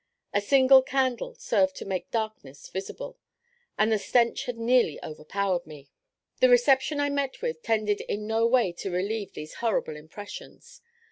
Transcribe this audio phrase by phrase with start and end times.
[0.33, 3.19] A single candle served to make darkness visible,
[3.77, 5.91] and the stench had nearly overpowered me.
[6.39, 10.81] The reception I met with tended in no way to relieve these horrible impressions.